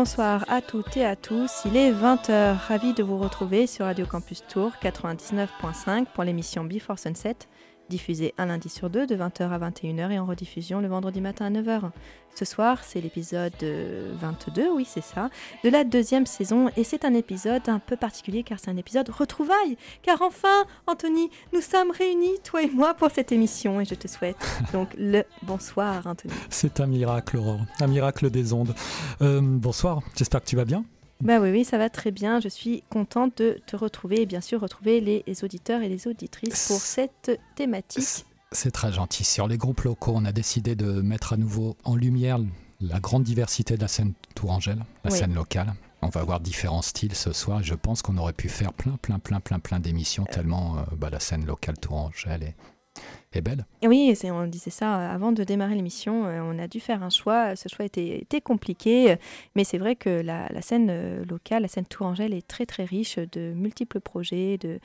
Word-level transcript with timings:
Bonsoir 0.00 0.44
à 0.46 0.62
toutes 0.62 0.96
et 0.96 1.04
à 1.04 1.16
tous, 1.16 1.50
il 1.64 1.76
est 1.76 1.90
20h, 1.90 2.56
ravi 2.68 2.94
de 2.94 3.02
vous 3.02 3.18
retrouver 3.18 3.66
sur 3.66 3.84
Radio 3.86 4.06
Campus 4.06 4.44
Tour 4.46 4.70
99.5 4.80 6.04
pour 6.14 6.22
l'émission 6.22 6.62
Before 6.62 7.00
Sunset 7.00 7.34
diffusé 7.88 8.34
un 8.38 8.46
lundi 8.46 8.68
sur 8.68 8.90
deux 8.90 9.06
de 9.06 9.16
20h 9.16 9.50
à 9.50 9.58
21h 9.58 10.10
et 10.10 10.18
en 10.18 10.26
rediffusion 10.26 10.80
le 10.80 10.88
vendredi 10.88 11.20
matin 11.20 11.46
à 11.46 11.50
9h. 11.50 11.90
Ce 12.34 12.44
soir, 12.44 12.84
c'est 12.84 13.00
l'épisode 13.00 13.52
22, 13.60 14.70
oui 14.70 14.86
c'est 14.88 15.02
ça, 15.02 15.30
de 15.64 15.68
la 15.70 15.84
deuxième 15.84 16.26
saison 16.26 16.70
et 16.76 16.84
c'est 16.84 17.04
un 17.04 17.14
épisode 17.14 17.68
un 17.68 17.78
peu 17.78 17.96
particulier 17.96 18.42
car 18.42 18.58
c'est 18.60 18.70
un 18.70 18.76
épisode 18.76 19.08
retrouvailles. 19.08 19.76
Car 20.02 20.22
enfin, 20.22 20.66
Anthony, 20.86 21.30
nous 21.52 21.60
sommes 21.60 21.90
réunis, 21.90 22.38
toi 22.44 22.62
et 22.62 22.70
moi, 22.70 22.94
pour 22.94 23.10
cette 23.10 23.32
émission 23.32 23.80
et 23.80 23.84
je 23.84 23.94
te 23.94 24.06
souhaite 24.06 24.36
donc 24.72 24.90
le 24.96 25.24
bonsoir 25.42 26.06
Anthony. 26.06 26.32
C'est 26.50 26.80
un 26.80 26.86
miracle 26.86 27.38
Aurore, 27.38 27.60
un 27.80 27.86
miracle 27.86 28.30
des 28.30 28.52
ondes. 28.52 28.74
Euh, 29.22 29.40
bonsoir, 29.42 30.00
j'espère 30.16 30.42
que 30.42 30.46
tu 30.46 30.56
vas 30.56 30.64
bien. 30.64 30.84
Bah 31.20 31.40
oui, 31.40 31.50
oui, 31.50 31.64
ça 31.64 31.78
va 31.78 31.90
très 31.90 32.10
bien. 32.10 32.40
Je 32.40 32.48
suis 32.48 32.84
contente 32.90 33.38
de 33.38 33.60
te 33.66 33.76
retrouver 33.76 34.22
et 34.22 34.26
bien 34.26 34.40
sûr 34.40 34.60
retrouver 34.60 35.00
les, 35.00 35.44
auditeurs 35.44 35.82
et 35.82 35.88
les 35.88 36.06
auditrices 36.06 36.68
pour 36.68 36.80
cette 36.80 37.40
thématique. 37.56 38.24
C'est 38.52 38.70
très 38.70 38.92
gentil. 38.92 39.24
Sur 39.24 39.48
les 39.48 39.58
groupes 39.58 39.82
locaux, 39.82 40.12
on 40.14 40.24
a 40.24 40.32
décidé 40.32 40.76
de 40.76 41.02
mettre 41.02 41.32
à 41.32 41.36
nouveau 41.36 41.76
en 41.84 41.96
lumière 41.96 42.38
la 42.80 43.00
grande 43.00 43.24
diversité 43.24 43.76
de 43.76 43.82
la 43.82 43.88
scène 43.88 44.12
Tourangelle, 44.34 44.84
la 45.04 45.10
scène 45.10 45.34
locale. 45.34 45.74
On 46.00 46.08
va 46.08 46.20
avoir 46.20 46.38
différents 46.38 46.82
styles 46.82 47.16
ce 47.16 47.32
soir. 47.32 47.62
Je 47.62 47.74
pense 47.74 48.02
qu'on 48.02 48.16
aurait 48.18 48.32
pu 48.32 48.48
faire 48.48 48.72
plein, 48.72 48.96
plein, 49.02 49.18
plein, 49.18 49.40
plein, 49.40 49.58
plein 49.58 49.80
d'émissions 49.80 50.24
euh. 50.28 50.32
tellement 50.32 50.78
euh, 50.78 50.82
bah, 50.96 51.10
la 51.10 51.18
scène 51.18 51.44
locale 51.44 51.76
Tourangelle 51.76 52.44
est 52.44 52.56
est 53.32 53.40
belle. 53.40 53.66
Oui, 53.82 54.14
on 54.24 54.46
disait 54.46 54.70
ça 54.70 55.10
avant 55.10 55.32
de 55.32 55.44
démarrer 55.44 55.74
l'émission. 55.74 56.26
Euh, 56.26 56.40
on 56.42 56.58
a 56.58 56.68
dû 56.68 56.80
faire 56.80 57.02
un 57.02 57.10
choix. 57.10 57.56
Ce 57.56 57.68
choix 57.68 57.84
était, 57.84 58.40
compliqué, 58.40 59.16
mais 59.54 59.64
c'est 59.64 59.78
vrai 59.78 59.96
que 59.96 60.08
la, 60.08 60.48
scène 60.62 60.88
euh, 60.90 61.24
locale, 61.24 61.62
la 61.62 61.68
scène 61.68 61.86
Tourangelle 61.86 62.34
est 62.34 62.46
très 62.46 62.66
très 62.66 62.84
riche 62.84 63.18
de 63.18 63.52
multiples 63.54 64.00
projets, 64.00 64.58
de, 64.58 64.80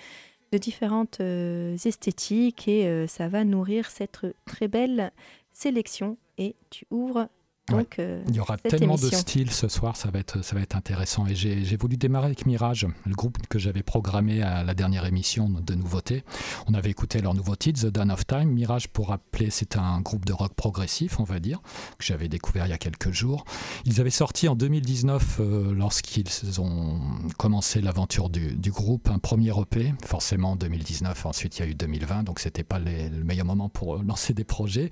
différentes 0.60 1.20
euh, 1.20 1.76
esthétiques 1.84 2.68
et 2.68 3.08
ça 3.08 3.28
va 3.28 3.44
nourrir 3.44 3.90
cette 3.90 4.20
très 4.46 4.68
belle 4.68 5.12
sélection. 5.52 6.18
Et 6.38 6.56
tu 6.70 6.86
ouvres 6.92 7.28
donc, 7.70 7.98
euh, 8.00 8.22
Il 8.28 8.36
y 8.36 8.42
aura 8.42 8.58
tellement 8.58 8.96
de 8.96 9.10
styles 9.10 9.50
ce 9.50 9.70
soir, 9.70 9.96
ça 9.96 10.12
va 10.12 10.20
être, 10.20 10.44
ça 10.44 10.54
va 10.54 10.62
être 10.62 10.76
intéressant. 10.76 11.26
Et 11.28 11.36
j'ai 11.36 11.78
voulu 11.78 11.96
démarrer 11.96 12.26
avec 12.26 12.46
Mirage, 12.46 12.86
le 13.06 13.16
groupe 13.16 13.38
que 13.48 13.58
j'avais 13.58 13.84
programmé 13.84 14.42
à 14.42 14.66
la 14.66 14.74
dernière 14.74 15.06
émission 15.06 15.50
de 15.50 15.74
nouveautés. 15.74 16.26
On 16.68 16.74
avait 16.74 16.90
écouté 16.90 17.22
leur 17.22 17.34
nouveau 17.34 17.56
titre, 17.56 17.82
The 17.82 17.86
Dawn 17.86 18.12
of 18.12 18.28
Time. 18.28 18.50
Mirage, 18.52 18.90
pour 18.90 19.10
rappeler, 19.10 19.50
c'est 19.50 19.78
un 19.78 20.02
groupe 20.02 20.26
de 20.26 20.34
rock 20.34 20.54
progressif, 20.56 21.22
on 21.22 21.24
va 21.24 21.40
dire, 21.40 21.62
que 21.98 22.04
j'avais 22.04 22.28
découvert 22.28 22.68
il 22.68 22.72
y 22.72 22.74
a 22.74 22.78
quelques 22.78 23.12
jours. 23.12 23.46
Ils 23.86 24.02
avaient 24.02 24.10
sorti 24.10 24.50
en 24.50 24.56
2019, 24.56 25.38
euh, 25.40 25.74
lorsqu'ils 25.74 26.60
ont 26.60 27.00
commencé 27.38 27.80
l'aventure 27.80 28.30
du, 28.30 28.72
groupe, 28.72 29.08
un 29.10 29.20
premier 29.20 29.58
EP, 29.58 29.94
forcément 30.06 30.52
en 30.52 30.56
2019. 30.58 31.26
Ensuite, 31.26 31.60
il 31.60 31.62
y 31.62 31.66
a 31.66 31.70
eu 31.70 31.76
2020, 31.76 32.24
donc 32.24 32.42
c'était 32.42 32.64
pas 32.64 32.80
le 32.80 33.24
meilleur 33.24 33.46
moment 33.46 33.70
pour 33.70 33.96
euh, 33.96 34.04
lancer 34.06 34.34
des 34.34 34.44
projets. 34.44 34.90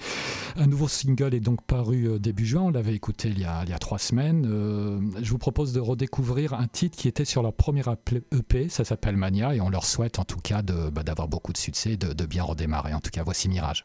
Un 0.55 0.67
nouveau 0.67 0.87
single 0.87 1.33
est 1.33 1.41
donc 1.41 1.61
paru 1.63 2.17
début 2.17 2.45
juin 2.45 2.60
on 2.61 2.71
l'avait 2.71 2.93
écouté 2.93 3.29
il 3.29 3.39
y, 3.39 3.45
a, 3.45 3.79
trois 3.79 3.99
semaines. 3.99 4.45
Euh, 4.47 4.99
je 5.21 5.29
vous 5.31 5.37
propose 5.37 5.73
de 5.73 5.79
redécouvrir 5.79 6.53
un 6.53 6.67
titre 6.67 6.97
qui 6.97 7.07
était 7.07 7.25
sur 7.25 7.41
leur 7.41 7.53
premier 7.53 7.83
EP, 8.31 8.69
ça 8.69 8.83
s'appelle 8.83 9.17
Mania, 9.17 9.55
et 9.55 9.61
on 9.61 9.69
leur 9.69 9.85
souhaite 9.85 10.19
en 10.19 10.25
tout 10.25 10.39
cas 10.39 10.61
bah, 10.61 11.03
d'avoir 11.03 11.27
beaucoup 11.27 11.53
de 11.53 11.57
succès, 11.57 11.97
de 11.97 12.25
bien 12.25 12.43
redémarrer. 12.43 12.93
En 12.93 12.99
tout 12.99 13.11
cas, 13.11 13.23
voici 13.23 13.49
Mirage. 13.49 13.83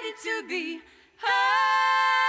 decided 0.00 0.16
to 0.22 0.48
be 0.48 0.80
high. 1.18 2.19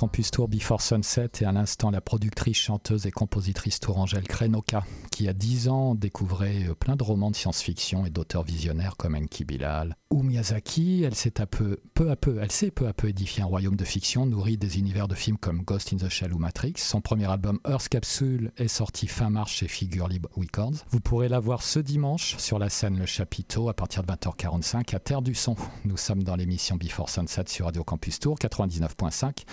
Campus 0.00 0.30
Tour 0.30 0.48
Before 0.48 0.80
Sunset 0.80 1.28
et 1.42 1.44
à 1.44 1.52
l'instant 1.52 1.90
la 1.90 2.00
productrice, 2.00 2.56
chanteuse 2.56 3.04
et 3.04 3.10
compositrice 3.10 3.80
tourangelle 3.80 4.26
Krenoka, 4.26 4.82
qui 5.20 5.28
a 5.28 5.34
10 5.34 5.68
ans 5.68 5.94
découvrait 5.94 6.64
euh, 6.66 6.74
plein 6.74 6.96
de 6.96 7.02
romans 7.02 7.30
de 7.30 7.36
science-fiction 7.36 8.06
et 8.06 8.10
d'auteurs 8.10 8.42
visionnaires 8.42 8.96
comme 8.96 9.14
Enki 9.14 9.44
Bilal 9.44 9.94
ou 10.08 10.22
Miyazaki. 10.22 11.02
Elle 11.04 11.14
s'est 11.14 11.32
peu, 11.32 11.76
peu 11.92 12.10
à 12.10 12.16
peu, 12.16 12.38
elle 12.40 12.50
s'est 12.50 12.70
peu 12.70 12.86
à 12.86 12.94
peu 12.94 13.10
édifiée 13.10 13.42
un 13.42 13.46
royaume 13.46 13.76
de 13.76 13.84
fiction 13.84 14.24
nourri 14.24 14.56
des 14.56 14.78
univers 14.78 15.08
de 15.08 15.14
films 15.14 15.36
comme 15.36 15.60
Ghost 15.60 15.92
in 15.92 15.98
the 15.98 16.08
Shell 16.08 16.32
ou 16.32 16.38
Matrix. 16.38 16.72
Son 16.76 17.02
premier 17.02 17.30
album 17.30 17.60
Earth 17.68 17.90
Capsule 17.90 18.50
est 18.56 18.68
sorti 18.68 19.06
fin 19.08 19.28
mars 19.28 19.52
chez 19.52 19.68
Figure 19.68 20.08
Libre 20.08 20.30
Records. 20.34 20.86
Vous 20.88 21.00
pourrez 21.00 21.28
la 21.28 21.38
voir 21.38 21.62
ce 21.62 21.80
dimanche 21.80 22.38
sur 22.38 22.58
la 22.58 22.70
scène 22.70 22.98
Le 22.98 23.04
Chapiteau 23.04 23.68
à 23.68 23.74
partir 23.74 24.02
de 24.02 24.10
20h45 24.10 24.96
à 24.96 25.00
Terre 25.00 25.20
du 25.20 25.34
Son. 25.34 25.54
Nous 25.84 25.98
sommes 25.98 26.22
dans 26.22 26.36
l'émission 26.36 26.76
Before 26.76 27.10
Sunset 27.10 27.44
sur 27.48 27.66
Radio 27.66 27.84
Campus 27.84 28.20
Tour 28.20 28.38
99.5. 28.38 29.44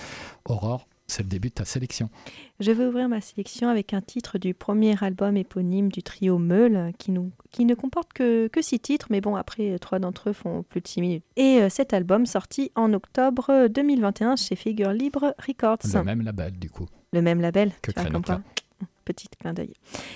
Aurore, 0.46 0.88
c'est 1.08 1.24
le 1.24 1.30
début 1.30 1.50
de 1.50 1.54
ta 1.54 1.66
sélection. 1.66 2.10
Je 2.60 2.72
vais 2.72 2.86
ouvrir 2.86 3.08
ma 3.08 3.22
sélection 3.22 3.70
avec 3.70 3.94
un 3.94 4.02
titre 4.02 4.38
du 4.38 4.54
premier 4.54 4.96
album 5.02 5.38
éponyme 5.38 5.90
du 5.90 6.04
trio 6.04 6.38
Meul, 6.38 6.92
qui, 6.98 7.12
nous, 7.12 7.32
qui 7.52 7.66
ne 7.66 7.76
comporte 7.76 8.14
que, 8.14 8.48
que 8.48 8.62
six 8.62 8.80
titres, 8.80 9.08
mais 9.10 9.22
bon, 9.22 9.36
après, 9.36 9.80
trois 9.80 10.00
d'entre 10.00 10.30
eux 10.30 10.34
font 10.34 10.64
plus 10.64 10.82
de 10.82 10.88
six 10.88 11.02
minutes. 11.02 11.24
Et 11.38 11.62
euh, 11.62 11.70
cet 11.70 11.94
album 11.94 12.26
sorti 12.26 12.72
en 12.76 12.94
octobre 12.94 13.68
2021 13.70 14.36
chez 14.36 14.56
Figure 14.56 14.92
Libre 14.92 15.34
Records. 15.48 15.80
Le 15.94 16.04
même 16.04 16.22
label, 16.22 16.60
du 16.60 16.70
coup. 16.70 16.88
Le 17.14 17.22
même 17.22 17.40
label 17.40 17.72
que 17.82 17.92
petit 19.08 19.28
clin 19.30 19.54
d'œil. 19.54 19.74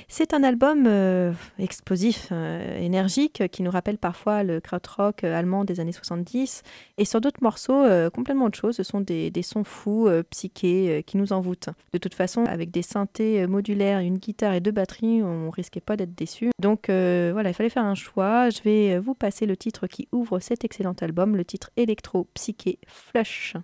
C'est 0.09 0.33
un 0.33 0.43
album 0.43 0.83
euh, 0.85 1.31
explosif, 1.57 2.27
euh, 2.31 2.77
énergique, 2.77 3.43
qui 3.51 3.63
nous 3.63 3.71
rappelle 3.71 3.97
parfois 3.97 4.43
le 4.43 4.59
krautrock 4.59 5.23
euh, 5.23 5.33
allemand 5.33 5.63
des 5.63 5.79
années 5.79 5.93
70. 5.93 6.63
Et 6.97 7.05
sur 7.05 7.21
d'autres 7.21 7.41
morceaux, 7.41 7.83
complètement 8.13 8.45
autre 8.45 8.57
chose. 8.59 8.75
Ce 8.75 8.83
sont 8.83 8.99
des, 9.01 9.31
sons 9.41 9.63
fous, 9.63 10.09
psychés, 10.29 11.03
qui 11.07 11.17
nous 11.17 11.33
envoûtent. 11.33 11.69
De 11.93 11.97
toute 11.97 12.13
façon, 12.13 12.45
avec 12.45 12.69
des 12.69 12.81
synthés 12.81 13.47
modulaires, 13.47 13.99
une 13.99 14.17
guitare 14.17 14.53
et 14.53 14.59
deux 14.59 14.71
batteries, 14.71 15.23
on 15.23 15.49
risquait 15.49 15.81
pas 15.81 15.95
d'être 15.95 16.13
déçu. 16.13 16.51
Donc 16.59 16.85
voilà, 16.87 17.49
il 17.49 17.53
fallait 17.53 17.69
faire 17.69 17.85
un 17.85 17.95
choix. 17.95 18.49
Je 18.49 18.61
vais 18.61 18.99
vous 18.99 19.15
passer 19.15 19.45
le 19.45 19.57
titre 19.57 19.87
qui 19.87 20.07
ouvre 20.11 20.39
cet 20.39 20.63
excellent 20.63 20.95
album, 21.01 21.35
le 21.35 21.45
titre 21.45 21.71
électro-psyché 21.77 22.79
Flush. 22.85 23.55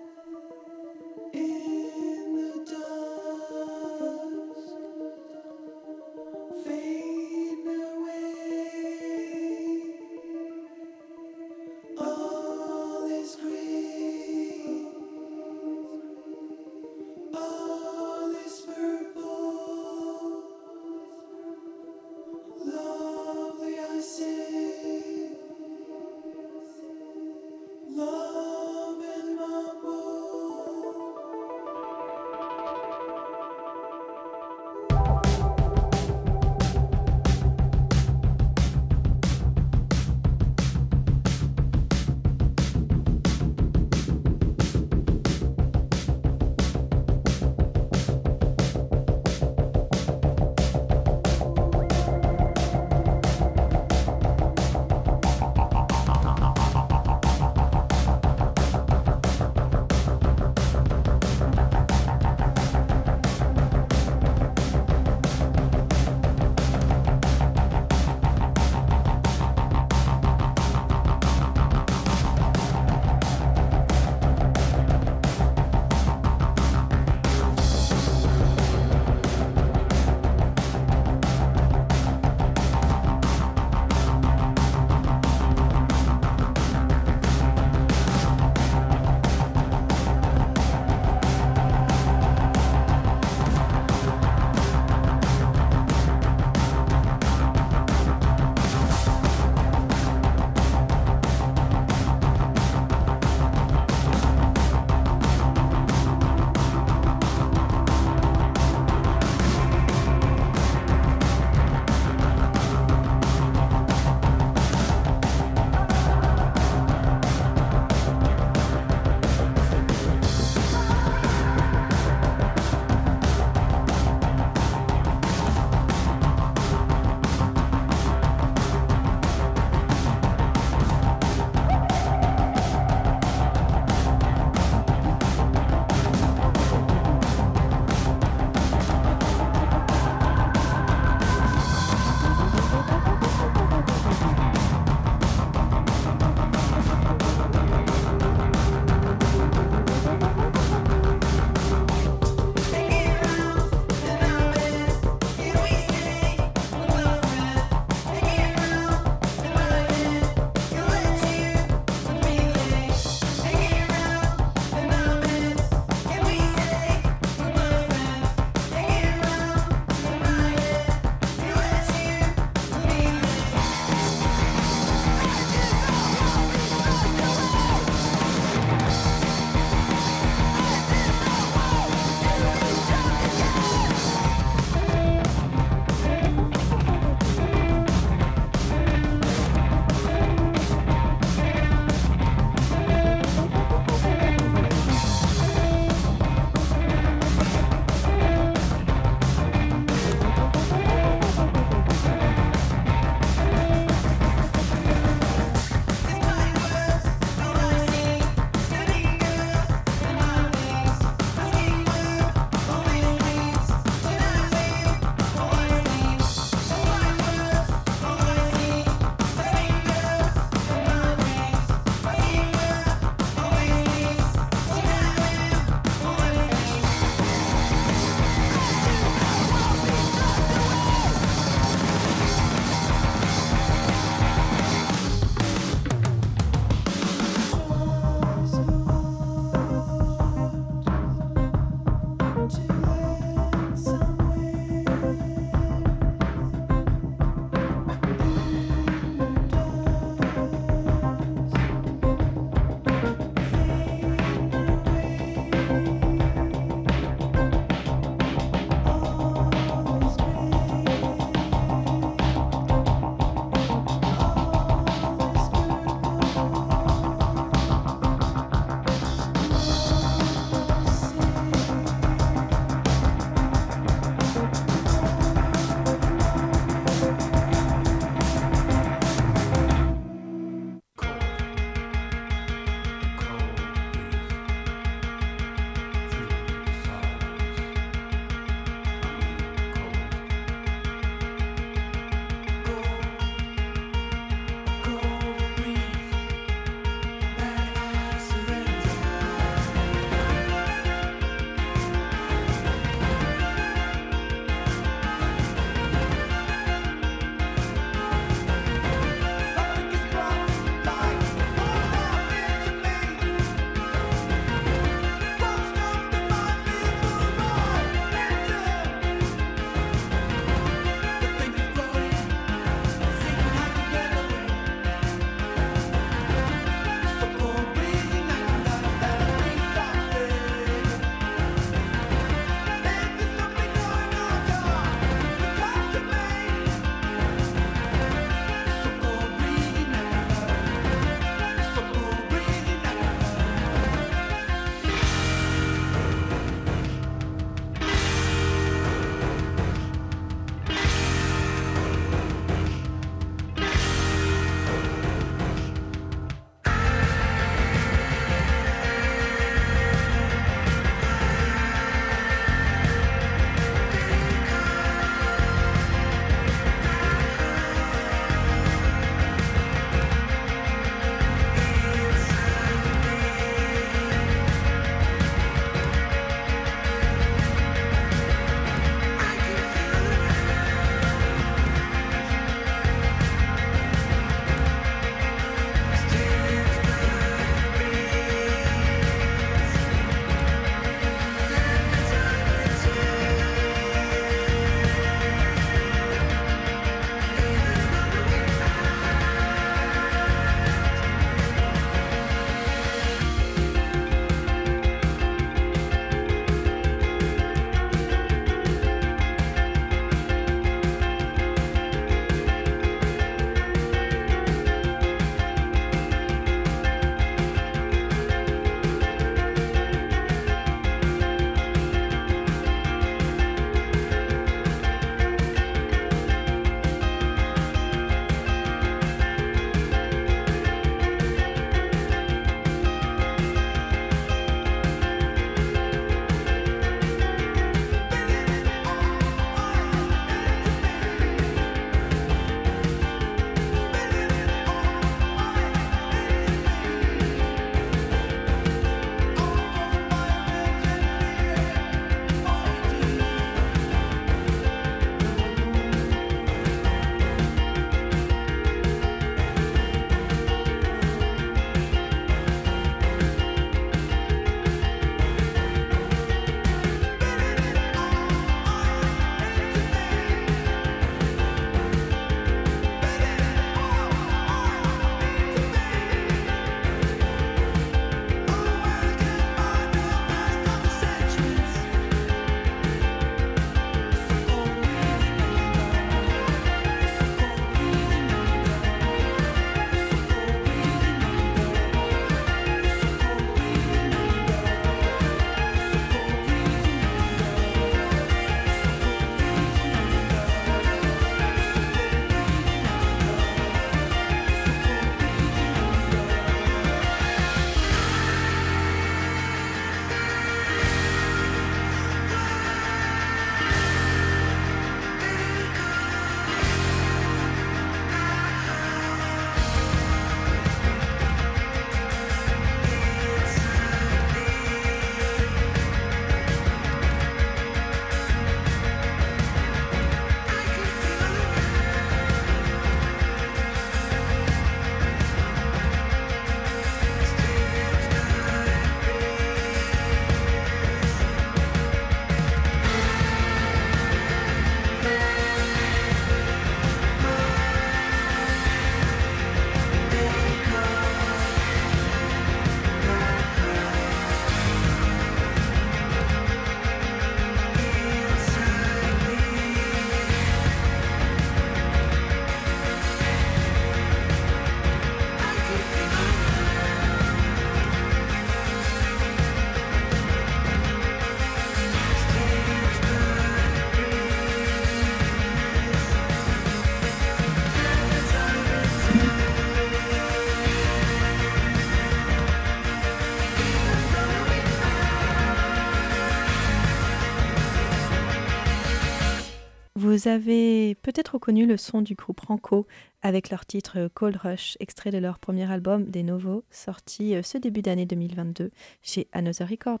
Vous 590.16 590.28
avez 590.28 590.94
peut-être 591.02 591.34
reconnu 591.34 591.66
le 591.66 591.76
son 591.76 592.00
du 592.00 592.14
groupe 592.14 592.40
Ranco 592.40 592.86
avec 593.20 593.50
leur 593.50 593.66
titre 593.66 594.08
Cold 594.14 594.36
Rush, 594.36 594.78
extrait 594.80 595.10
de 595.10 595.18
leur 595.18 595.38
premier 595.38 595.70
album 595.70 596.04
Des 596.04 596.22
Novos, 596.22 596.64
sorti 596.70 597.34
euh, 597.34 597.42
ce 597.42 597.58
début 597.58 597.82
d'année 597.82 598.06
2022 598.06 598.70
chez 599.02 599.28
Another 599.32 599.68
Record. 599.68 600.00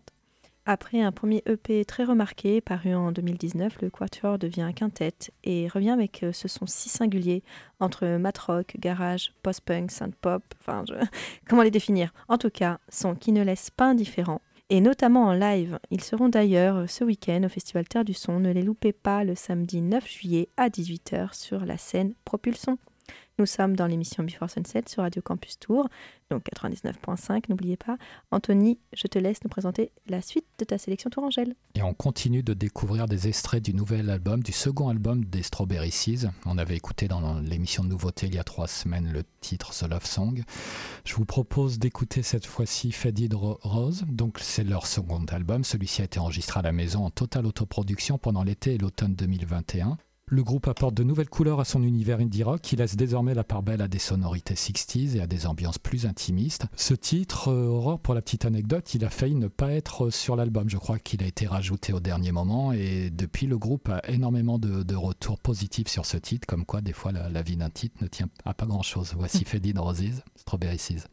Après 0.64 1.02
un 1.02 1.12
premier 1.12 1.42
EP 1.44 1.84
très 1.84 2.04
remarqué 2.04 2.62
paru 2.62 2.94
en 2.94 3.12
2019, 3.12 3.82
le 3.82 3.90
Quatuor 3.90 4.38
devient 4.38 4.62
un 4.62 4.72
quintet 4.72 5.12
et 5.44 5.68
revient 5.68 5.90
avec 5.90 6.22
euh, 6.22 6.32
ce 6.32 6.48
son 6.48 6.64
si 6.64 6.88
singulier 6.88 7.42
entre 7.78 8.06
mat 8.16 8.38
rock, 8.38 8.74
garage, 8.78 9.34
post-punk, 9.42 9.90
synth-pop, 9.90 10.42
enfin 10.60 10.82
comment 11.46 11.60
les 11.60 11.70
définir? 11.70 12.14
En 12.28 12.38
tout 12.38 12.48
cas, 12.48 12.78
son 12.88 13.14
qui 13.16 13.32
ne 13.32 13.42
laisse 13.42 13.68
pas 13.68 13.90
indifférent 13.90 14.40
et 14.70 14.80
notamment 14.80 15.24
en 15.24 15.32
live. 15.32 15.78
Ils 15.90 16.02
seront 16.02 16.28
d'ailleurs 16.28 16.76
euh, 16.76 16.86
ce 16.86 17.04
week-end 17.04 17.42
au 17.44 17.48
Festival 17.48 17.86
Terre 17.86 18.04
du 18.04 18.14
Son. 18.14 18.40
Ne 18.40 18.52
les 18.52 18.62
loupez 18.62 18.92
pas 18.92 19.24
le 19.24 19.34
samedi 19.34 19.80
9 19.80 20.08
juillet 20.08 20.48
à 20.56 20.68
18h 20.68 21.34
sur 21.34 21.64
la 21.64 21.76
scène 21.76 22.14
Propulson. 22.24 22.78
Nous 23.38 23.44
sommes 23.44 23.76
dans 23.76 23.86
l'émission 23.86 24.24
Before 24.24 24.48
Sunset 24.48 24.84
sur 24.88 25.02
Radio 25.02 25.20
Campus 25.20 25.58
Tour, 25.58 25.90
donc 26.30 26.42
99.5, 26.44 27.50
n'oubliez 27.50 27.76
pas. 27.76 27.98
Anthony, 28.30 28.78
je 28.94 29.06
te 29.08 29.18
laisse 29.18 29.44
nous 29.44 29.50
présenter 29.50 29.92
la 30.08 30.22
suite 30.22 30.46
de 30.58 30.64
ta 30.64 30.78
sélection 30.78 31.10
Tourangelle. 31.10 31.54
Et 31.74 31.82
on 31.82 31.92
continue 31.92 32.42
de 32.42 32.54
découvrir 32.54 33.06
des 33.06 33.28
extraits 33.28 33.62
du 33.62 33.74
nouvel 33.74 34.08
album, 34.08 34.42
du 34.42 34.52
second 34.52 34.88
album 34.88 35.22
des 35.22 35.42
Strawberry 35.42 35.90
Seas. 35.90 36.30
On 36.46 36.56
avait 36.56 36.76
écouté 36.76 37.08
dans 37.08 37.38
l'émission 37.40 37.84
de 37.84 37.90
nouveauté 37.90 38.26
il 38.26 38.34
y 38.34 38.38
a 38.38 38.44
trois 38.44 38.68
semaines 38.68 39.12
le 39.12 39.22
titre 39.42 39.74
The 39.74 39.82
Love 39.82 40.06
Song. 40.06 40.42
Je 41.04 41.14
vous 41.14 41.26
propose 41.26 41.78
d'écouter 41.78 42.22
cette 42.22 42.46
fois-ci 42.46 42.90
Fadid 42.90 43.34
Rose. 43.34 44.06
Donc 44.08 44.38
c'est 44.40 44.64
leur 44.64 44.86
second 44.86 45.26
album. 45.26 45.62
Celui-ci 45.62 46.00
a 46.00 46.06
été 46.06 46.18
enregistré 46.18 46.60
à 46.60 46.62
la 46.62 46.72
maison 46.72 47.04
en 47.04 47.10
totale 47.10 47.44
autoproduction 47.44 48.16
pendant 48.16 48.44
l'été 48.44 48.76
et 48.76 48.78
l'automne 48.78 49.14
2021. 49.14 49.98
Le 50.28 50.42
groupe 50.42 50.66
apporte 50.66 50.94
de 50.94 51.04
nouvelles 51.04 51.28
couleurs 51.28 51.60
à 51.60 51.64
son 51.64 51.84
univers 51.84 52.18
indie 52.18 52.42
rock 52.42 52.60
qui 52.60 52.74
laisse 52.74 52.96
désormais 52.96 53.32
la 53.32 53.44
part 53.44 53.62
belle 53.62 53.80
à 53.80 53.86
des 53.86 54.00
sonorités 54.00 54.54
60s 54.54 55.16
et 55.16 55.20
à 55.20 55.28
des 55.28 55.46
ambiances 55.46 55.78
plus 55.78 56.04
intimistes. 56.04 56.66
Ce 56.74 56.94
titre, 56.94 57.46
euh, 57.46 57.68
Aurore, 57.68 58.00
pour 58.00 58.12
la 58.12 58.22
petite 58.22 58.44
anecdote, 58.44 58.92
il 58.94 59.04
a 59.04 59.08
failli 59.08 59.36
ne 59.36 59.46
pas 59.46 59.70
être 59.70 60.10
sur 60.10 60.34
l'album. 60.34 60.68
Je 60.68 60.78
crois 60.78 60.98
qu'il 60.98 61.22
a 61.22 61.26
été 61.26 61.46
rajouté 61.46 61.92
au 61.92 62.00
dernier 62.00 62.32
moment 62.32 62.72
et 62.72 63.10
depuis, 63.10 63.46
le 63.46 63.56
groupe 63.56 63.88
a 63.88 64.00
énormément 64.08 64.58
de, 64.58 64.96
retours 64.96 65.38
positifs 65.38 65.86
sur 65.86 66.04
ce 66.04 66.16
titre, 66.16 66.44
comme 66.48 66.64
quoi 66.64 66.80
des 66.80 66.92
fois 66.92 67.12
la, 67.12 67.42
vie 67.42 67.56
d'un 67.56 67.70
titre 67.70 68.02
ne 68.02 68.08
tient 68.08 68.28
à 68.44 68.52
pas 68.52 68.66
grand-chose. 68.66 69.14
Voici 69.16 69.44
Faded 69.46 69.78
Roses, 69.78 70.24
Strawberry 70.34 70.78
Seas. 70.78 71.06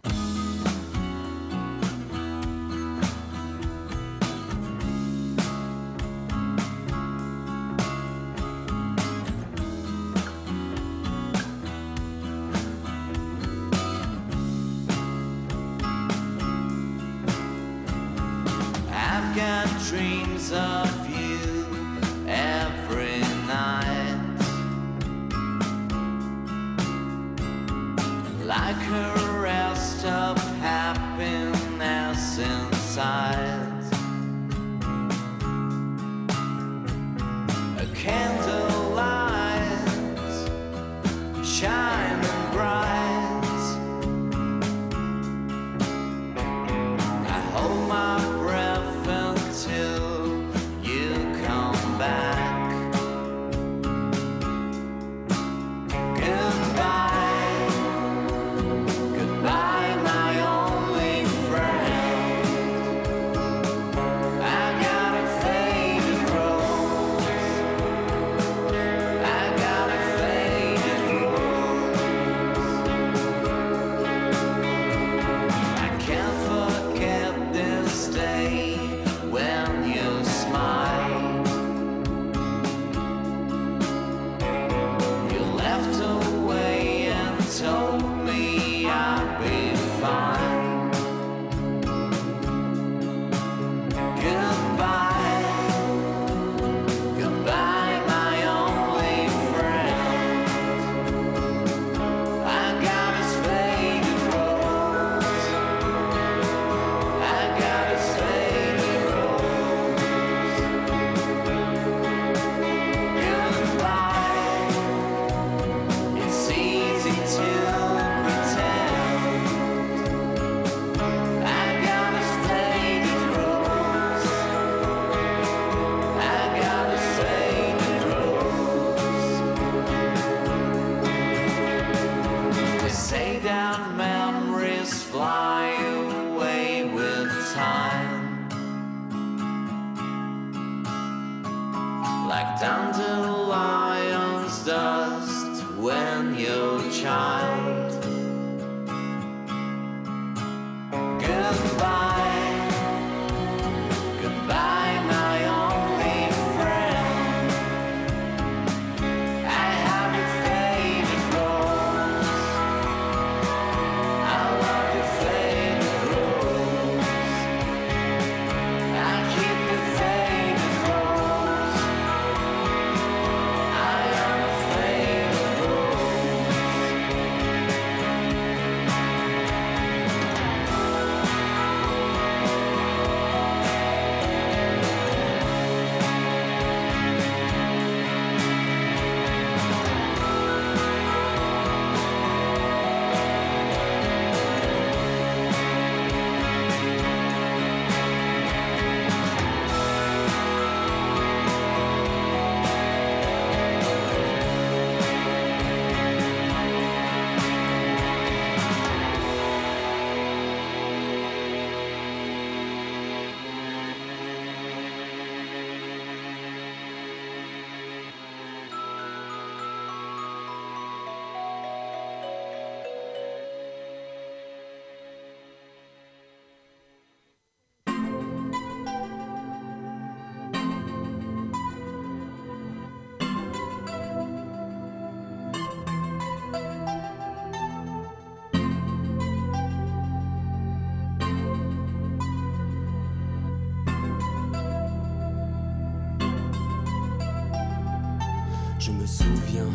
Souviens 249.14 249.70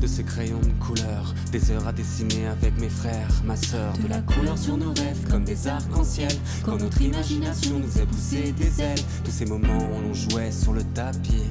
de 0.00 0.06
ces 0.06 0.24
crayons 0.24 0.60
de 0.60 0.84
couleur, 0.84 1.34
des 1.52 1.70
heures 1.70 1.86
à 1.86 1.92
dessiner 1.92 2.46
avec 2.46 2.78
mes 2.80 2.88
frères, 2.88 3.28
ma 3.44 3.56
soeur, 3.56 3.92
de 4.02 4.08
la 4.08 4.20
couleur 4.22 4.56
sur 4.58 4.76
nos 4.76 4.92
rêves 4.92 5.28
comme 5.30 5.44
des 5.44 5.68
arcs-en-ciel, 5.68 6.32
quand 6.64 6.78
notre 6.78 7.00
imagination 7.02 7.78
nous 7.78 8.00
a 8.00 8.06
poussé 8.06 8.52
des 8.52 8.80
ailes, 8.80 8.98
tous 9.24 9.30
ces 9.30 9.46
moments 9.46 9.78
où 9.78 10.08
l'on 10.08 10.14
jouait 10.14 10.50
sur 10.50 10.72
le 10.72 10.82
tapis. 10.82 11.50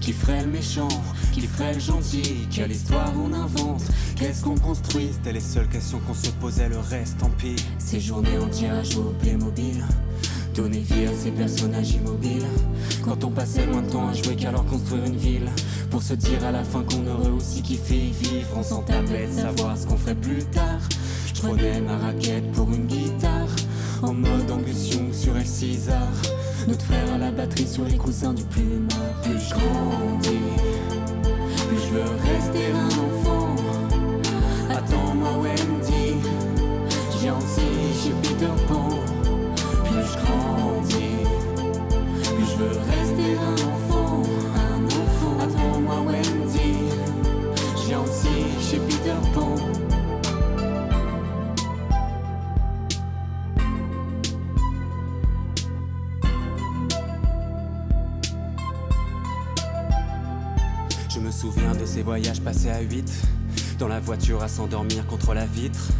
Qui 0.00 0.12
ferait 0.12 0.42
le 0.42 0.50
méchant 0.50 0.88
Qui 1.32 1.46
ferait 1.46 1.72
le 1.72 1.80
gentil 1.80 2.46
Quelle 2.50 2.72
histoire 2.72 3.12
on 3.16 3.32
invente 3.32 3.84
Qu'est-ce 4.16 4.44
qu'on 4.44 4.56
construit? 4.56 5.08
C'était 5.12 5.32
les 5.32 5.40
seules 5.40 5.68
questions 5.68 5.98
qu'on 6.00 6.12
se 6.12 6.28
posait, 6.32 6.68
le 6.68 6.78
reste 6.78 7.18
tant 7.18 7.30
pis. 7.30 7.56
Ces 7.78 8.00
journées 8.00 8.36
à 8.36 8.82
jouer 8.82 9.04
au 9.04 9.14
Playmobil. 9.20 9.82
Donner 10.54 10.78
vie 10.78 11.06
à 11.06 11.12
ces 11.12 11.32
personnages 11.32 11.94
immobiles. 11.94 12.46
Quand 13.04 13.24
on 13.24 13.30
passait 13.30 13.66
loin 13.66 13.82
de 13.82 13.90
temps 13.90 14.08
à 14.08 14.12
jouer 14.12 14.36
qu'alors 14.36 14.64
construire 14.64 15.04
une 15.04 15.16
ville. 15.16 15.50
Pour 15.90 16.00
se 16.00 16.14
dire 16.14 16.44
à 16.44 16.52
la 16.52 16.62
fin 16.62 16.84
qu'on 16.84 17.06
aurait 17.08 17.30
aussi 17.30 17.60
kiffé 17.60 18.12
vivre. 18.20 18.48
On 18.56 18.62
s'en 18.62 18.82
tapait 18.82 19.26
de 19.26 19.32
savoir 19.32 19.76
ce 19.76 19.86
qu'on 19.86 19.96
ferait 19.96 20.14
plus 20.14 20.44
tard. 20.44 20.80
Je 21.26 21.42
prenais 21.42 21.80
ma 21.80 21.98
raquette 21.98 22.50
pour 22.52 22.68
une 22.72 22.86
guitare. 22.86 23.48
En 24.02 24.12
mode 24.14 24.50
ambition 24.52 25.12
sur 25.12 25.36
El 25.36 25.46
César. 25.46 26.08
Notre 26.68 26.84
frère 26.84 27.12
à 27.14 27.18
la 27.18 27.30
batterie 27.30 27.66
sur 27.66 27.84
les 27.84 27.96
coussins 27.96 28.32
du 28.32 28.44
plumard. 28.44 29.20
Plus 29.22 29.38
je 29.38 29.54
grandis, 29.54 30.28
plus 31.68 31.78
je 31.78 31.94
veux 31.94 32.02
rester 32.32 32.72
un 32.72 32.86
enfant. 32.86 33.56
Attends-moi 34.70 35.30
Wendy, 35.42 36.14
j'ai 37.20 37.30
aussi 37.30 38.02
chez 38.02 38.14
Peter 38.22 38.52
Pan. 38.68 38.93
Je 61.08 61.20
me 61.20 61.30
souviens 61.30 61.72
de 61.72 61.86
ces 61.86 62.02
voyages 62.02 62.40
passés 62.40 62.70
à 62.70 62.80
8 62.80 63.10
Dans 63.78 63.88
la 63.88 64.00
voiture 64.00 64.42
à 64.42 64.48
s'endormir 64.48 65.06
contre 65.06 65.32
la 65.32 65.46
vitre 65.46 65.90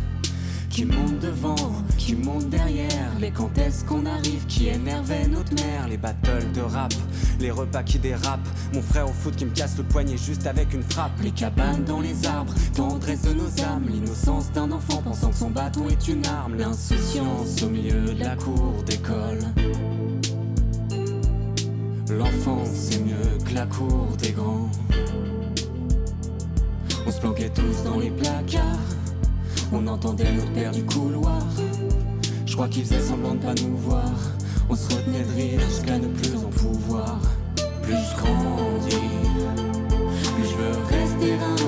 Qui 0.75 0.87
monte 0.87 1.21
devant, 1.21 1.55
qui 1.97 2.17
monte 2.17 2.49
derrière. 2.49 3.17
Les 3.21 3.31
quand 3.31 3.57
est-ce 3.59 3.85
qu'on 3.85 4.07
arrive, 4.07 4.45
qui 4.47 4.67
énervait 4.67 5.29
notre 5.29 5.55
mère 5.55 5.87
Les 5.87 5.97
battles 5.97 6.51
de 6.53 6.63
rap, 6.63 6.93
les 7.39 7.53
repas 7.53 7.85
qui 7.85 8.01
dérapent. 8.01 8.49
Mon 8.73 8.83
frère 8.83 9.09
au 9.09 9.13
foot 9.13 9.37
qui 9.37 9.45
me 9.45 9.53
casse 9.53 9.79
le 9.79 9.85
poignet 9.85 10.17
juste 10.17 10.49
avec 10.49 10.75
une 10.75 10.83
frappe. 10.83 11.13
Les 11.23 11.31
cabanes 11.31 11.85
dans 11.85 12.01
les 12.01 12.27
arbres, 12.27 12.53
tendresse 12.75 13.23
de 13.23 13.35
nos 13.35 13.63
âmes. 13.63 13.85
L'innocence 13.89 14.51
d'un 14.51 14.73
enfant 14.73 15.01
pensant 15.01 15.31
que 15.31 15.37
son 15.37 15.51
bâton 15.51 15.89
est 15.89 16.09
une 16.09 16.27
arme. 16.27 16.57
L'insouciance 16.57 17.63
au 17.63 17.69
milieu 17.69 18.13
de 18.13 18.25
la 18.25 18.35
cour 18.35 18.83
d'école. 18.85 19.45
L'enfance 22.11 22.71
c'est 22.73 22.99
mieux 22.99 23.39
que 23.47 23.55
la 23.55 23.67
cour 23.67 24.09
des 24.21 24.33
grands. 24.33 24.69
On 27.07 27.13
se 27.13 27.21
planquait 27.21 27.51
tous 27.51 27.85
dans 27.85 28.01
les 28.01 28.11
placards. 28.11 29.04
On 29.73 29.87
entendait 29.87 30.33
notre 30.33 30.53
père 30.53 30.73
du 30.73 30.85
couloir. 30.85 31.43
Je 32.47 32.55
crois 32.55 32.69
qu'il 32.69 32.85
faisait 32.85 33.01
semblant 33.01 33.35
de 33.35 33.41
pas 33.41 33.55
nous 33.63 33.77
voir. 33.77 34.13
On 34.69 34.77
se 34.77 34.95
retenait 34.95 35.25
de 35.25 35.33
rire 35.35 35.61
jusqu'à 35.69 35.99
ne 35.99 36.09
plus 36.09 36.37
en 36.37 36.51
pouvoir. 36.51 37.19
Plus 37.83 37.95
je 37.95 38.17
grandis, 38.23 38.97
plus 40.35 40.45
je 40.45 40.57
veux 40.57 40.73
rester 40.89 41.35
un 41.35 41.64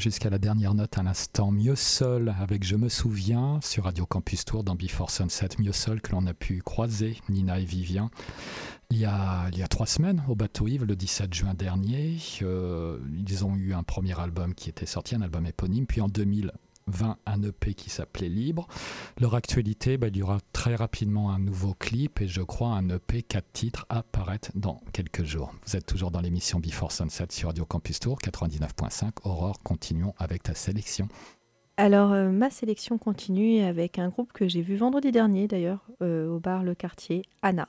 Jusqu'à 0.00 0.30
la 0.30 0.38
dernière 0.38 0.72
note 0.72 0.96
à 0.96 1.02
l'instant, 1.02 1.52
Mieux 1.52 1.76
Seul 1.76 2.34
avec 2.40 2.64
Je 2.64 2.74
me 2.74 2.88
souviens 2.88 3.60
sur 3.62 3.84
Radio 3.84 4.06
Campus 4.06 4.46
Tour 4.46 4.64
dans 4.64 4.74
Before 4.74 5.10
Sunset. 5.10 5.48
Mieux 5.58 5.72
Seul 5.72 6.00
que 6.00 6.12
l'on 6.12 6.26
a 6.26 6.32
pu 6.32 6.62
croiser, 6.62 7.18
Nina 7.28 7.60
et 7.60 7.66
Vivien, 7.66 8.10
il 8.90 8.96
y 8.96 9.04
a, 9.04 9.50
trois 9.68 9.84
semaines 9.84 10.24
au 10.26 10.34
Bateau 10.34 10.68
Yves, 10.68 10.84
le 10.84 10.96
17 10.96 11.34
juin 11.34 11.52
dernier. 11.52 12.16
Euh, 12.40 12.98
ils 13.28 13.44
ont 13.44 13.54
eu 13.56 13.74
un 13.74 13.82
premier 13.82 14.18
album 14.18 14.54
qui 14.54 14.70
était 14.70 14.86
sorti, 14.86 15.16
un 15.16 15.20
album 15.20 15.44
éponyme, 15.44 15.84
puis 15.84 16.00
en 16.00 16.08
2020 16.90 17.16
un 17.26 17.42
EP 17.42 17.74
qui 17.74 17.90
s'appelait 17.90 18.28
Libre. 18.28 18.66
Leur 19.20 19.34
actualité, 19.34 19.96
bah, 19.96 20.08
il 20.08 20.16
y 20.16 20.22
aura 20.22 20.38
très 20.52 20.74
rapidement 20.74 21.30
un 21.30 21.38
nouveau 21.38 21.74
clip 21.74 22.20
et 22.20 22.28
je 22.28 22.42
crois 22.42 22.68
un 22.68 22.88
EP 22.90 23.22
4 23.22 23.44
titres 23.52 23.86
à 23.88 24.02
paraître 24.02 24.50
dans 24.54 24.80
quelques 24.92 25.24
jours. 25.24 25.52
Vous 25.66 25.76
êtes 25.76 25.86
toujours 25.86 26.10
dans 26.10 26.20
l'émission 26.20 26.60
Before 26.60 26.92
Sunset 26.92 27.26
sur 27.30 27.48
Radio 27.48 27.64
Campus 27.64 28.00
Tour 28.00 28.18
99.5. 28.18 29.10
Aurore, 29.24 29.60
continuons 29.62 30.14
avec 30.18 30.42
ta 30.42 30.54
sélection. 30.54 31.08
Alors, 31.76 32.12
euh, 32.12 32.30
ma 32.30 32.50
sélection 32.50 32.98
continue 32.98 33.62
avec 33.62 33.98
un 33.98 34.08
groupe 34.08 34.32
que 34.32 34.48
j'ai 34.48 34.60
vu 34.60 34.76
vendredi 34.76 35.12
dernier 35.12 35.48
d'ailleurs 35.48 35.86
euh, 36.02 36.28
au 36.28 36.38
bar 36.38 36.62
Le 36.62 36.74
Quartier, 36.74 37.22
Anna. 37.40 37.68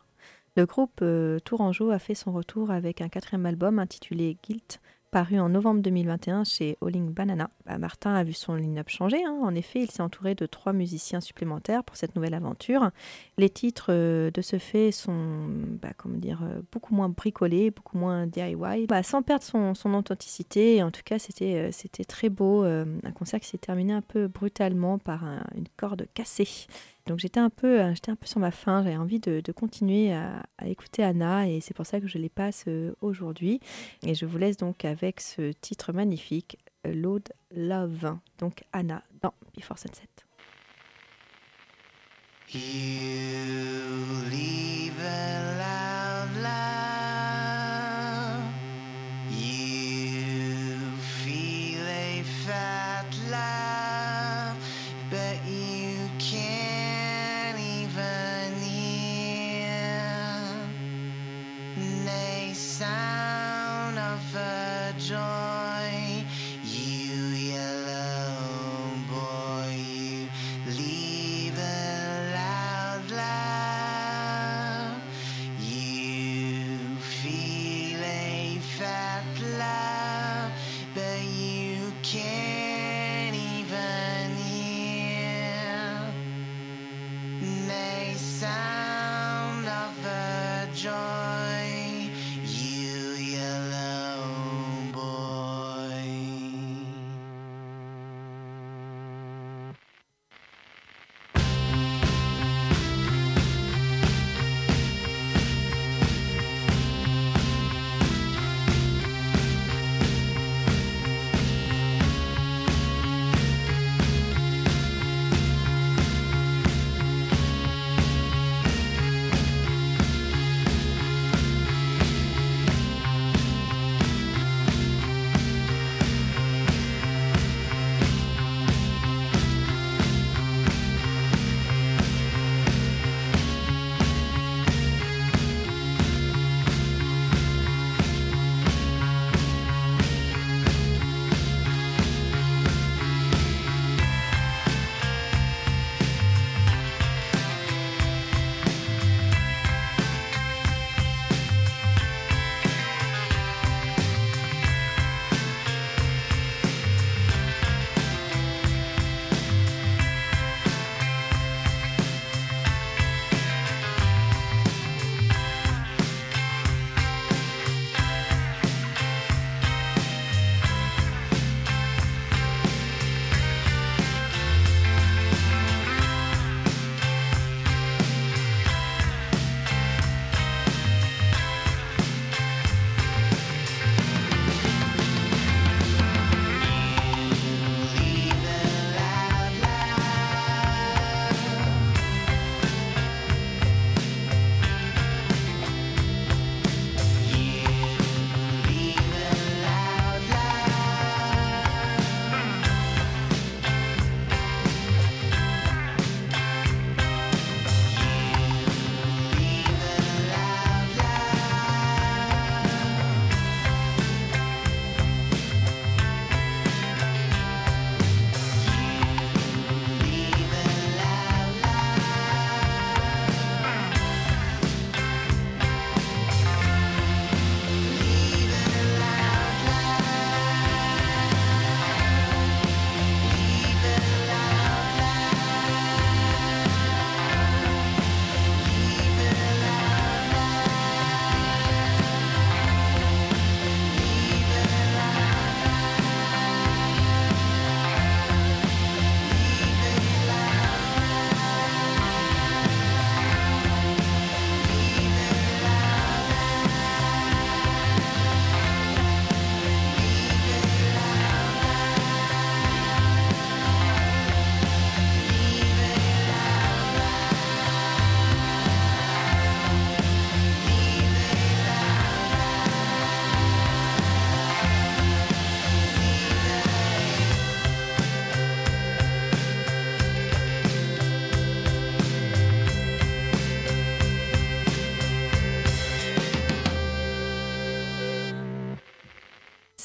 Le 0.58 0.66
groupe 0.66 1.00
euh, 1.02 1.40
Tourangeau 1.40 1.92
a 1.92 2.00
fait 2.00 2.16
son 2.16 2.34
retour 2.34 2.72
avec 2.72 3.00
un 3.00 3.08
quatrième 3.08 3.46
album 3.46 3.80
intitulé 3.80 4.38
Guilt, 4.44 4.82
paru 5.12 5.40
en 5.40 5.50
novembre 5.50 5.82
2021 5.82 6.46
chez 6.46 6.78
Alling 6.82 7.12
Banana. 7.14 7.50
Bah, 7.66 7.78
Martin 7.78 8.14
a 8.16 8.24
vu 8.24 8.32
son 8.34 8.56
line-up 8.56 8.88
changer. 8.90 9.24
hein. 9.26 9.38
En 9.44 9.54
effet, 9.54 9.82
il 9.82 9.92
s'est 9.92 10.02
entouré 10.02 10.36
de 10.36 10.46
trois 10.46 10.72
musiciens 10.74 11.20
supplémentaires 11.20 11.84
pour 11.84 11.98
cette 11.98 12.16
nouvelle 12.16 12.34
aventure. 12.34 12.90
Les 13.38 13.50
titres 13.50 13.88
euh, 13.90 14.32
de 14.32 14.42
ce 14.42 14.58
fait 14.58 14.92
sont 14.92 15.48
bah, 15.82 15.90
comment 15.98 16.18
dire, 16.18 16.42
euh, 16.44 16.62
beaucoup 16.72 16.96
moins 16.96 17.10
bricolés, 17.10 17.72
beaucoup 17.72 17.98
moins 17.98 18.26
DIY, 18.26 18.88
bah, 18.88 19.04
sans 19.04 19.22
perdre 19.22 19.44
son, 19.44 19.94
authenticité. 19.94 20.82
En 20.82 20.92
tout 20.92 21.02
cas, 21.04 21.20
c'était 21.20 21.70
euh, 21.70 22.04
très 22.08 22.30
beau. 22.30 22.64
un 22.64 23.12
concert 23.14 23.40
qui 23.42 23.48
s'est 23.50 23.58
terminé 23.58 23.92
un 23.94 24.02
peu 24.02 24.28
brutalement 24.28 24.98
par 24.98 25.26
un- 25.26 25.44
une 25.56 25.68
corde 25.76 26.08
cassée. 26.14 26.48
Donc 27.08 27.20
j'étais 27.20 27.40
un 27.40 27.50
peu, 27.50 27.82
euh, 27.82 27.94
un 28.08 28.16
peu 28.16 28.26
sur 28.26 28.40
ma 28.40 28.52
faim. 28.52 28.84
J'avais 28.84 28.98
envie 28.98 29.20
de, 29.20 29.52
continuer 29.52 30.14
à, 30.14 30.44
écouter 30.66 31.04
Anna 31.04 31.48
et 31.48 31.60
c'est 31.62 31.74
pour 31.74 31.86
ça 31.86 32.00
que 32.00 32.08
je 32.08 32.18
les 32.18 32.30
passe 32.30 32.66
euh, 32.68 32.94
aujourd'hui. 33.02 33.60
Et 34.06 34.16
je 34.16 34.26
vous 34.26 34.38
laisse 34.38 34.58
donc 34.58 34.86
avec 34.86 35.20
ce 35.22 35.52
titre 35.52 35.94
magnifique, 35.94 36.58
euh, 36.86 36.94
Load 36.94 37.30
Love. 37.56 38.18
Donc 38.38 38.64
Anna 38.74 39.04
dans 39.22 39.34
Before 39.56 39.78
Sunset. 39.78 40.08
You 42.54 42.60
a. 46.44 47.01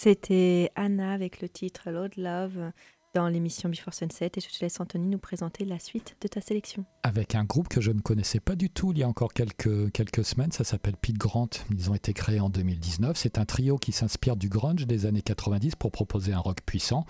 C'était 0.07 0.71
Anna 0.77 1.11
avec 1.11 1.41
le 1.41 1.49
titre 1.49 1.91
Lord 1.91 2.11
Love 2.17 2.71
dans 3.13 3.27
l'émission 3.27 3.69
Before 3.69 3.93
Sunset. 3.93 4.31
Et 4.37 4.41
je 4.41 4.49
te 4.57 4.61
laisse 4.61 4.79
Anthony 4.79 5.09
nous 5.09 5.19
présenter 5.19 5.65
la 5.65 5.81
suite 5.81 6.17
de 6.21 6.29
ta 6.29 6.41
sélection. 6.41 6.85
Avec 7.03 7.35
un 7.35 7.43
groupe 7.43 7.67
que 7.67 7.81
je 7.81 7.91
ne 7.91 7.99
connaissais 7.99 8.39
pas 8.39 8.55
du 8.55 8.71
tout 8.71 8.93
il 8.93 8.99
y 8.99 9.03
a 9.03 9.09
encore 9.09 9.33
quelques, 9.33 9.91
quelques 9.91 10.25
semaines, 10.25 10.53
ça 10.53 10.63
s'appelle 10.63 10.95
Pete 10.97 11.19
Grant, 11.19 11.49
ils 11.73 11.91
ont 11.91 11.95
été 11.97 12.13
créés 12.13 12.39
en 12.39 12.51
2019, 12.51 13.17
c'est 13.17 13.37
un 13.37 13.45
trio 13.45 13.79
qui 13.79 13.91
s'inspire 13.91 14.37
du 14.37 14.49
grunge 14.49 14.87
des 14.87 15.07
années 15.07 15.23
90 15.23 15.75
pour 15.75 15.91
proposer 15.91 16.33
un 16.33 16.39
rock 16.39 16.59
puissant. 16.65 17.05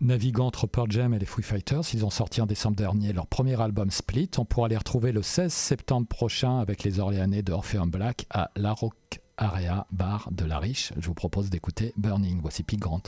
Naviguant 0.00 0.46
entre 0.46 0.66
Pearl 0.66 0.90
Jam 0.90 1.14
et 1.14 1.20
les 1.20 1.26
Free 1.26 1.44
Fighters, 1.44 1.94
ils 1.94 2.04
ont 2.04 2.10
sorti 2.10 2.40
en 2.40 2.46
décembre 2.46 2.74
dernier 2.74 3.12
leur 3.12 3.28
premier 3.28 3.60
album 3.62 3.92
Split, 3.92 4.30
on 4.38 4.44
pourra 4.44 4.66
les 4.66 4.76
retrouver 4.76 5.12
le 5.12 5.22
16 5.22 5.52
septembre 5.52 6.08
prochain 6.08 6.58
avec 6.58 6.82
les 6.82 6.98
Orléanais 6.98 7.42
de 7.42 7.52
Orpheum 7.52 7.92
Black 7.92 8.26
à 8.28 8.50
La 8.56 8.72
Rock 8.72 9.20
Area 9.36 9.86
Bar 9.90 10.28
de 10.30 10.44
La 10.44 10.58
Riche. 10.58 10.92
Je 10.96 11.06
vous 11.06 11.14
propose 11.14 11.50
d'écouter 11.50 11.92
Burning, 11.96 12.40
voici 12.40 12.62
Pete 12.62 12.80
Grant. 12.80 13.02